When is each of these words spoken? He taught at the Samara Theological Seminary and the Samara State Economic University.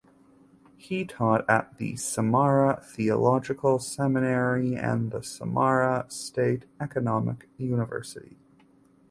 He 0.77 1.05
taught 1.05 1.47
at 1.47 1.77
the 1.77 1.95
Samara 1.95 2.81
Theological 2.83 3.77
Seminary 3.77 4.75
and 4.75 5.11
the 5.11 5.21
Samara 5.21 6.07
State 6.09 6.65
Economic 6.81 7.47
University. 7.57 8.39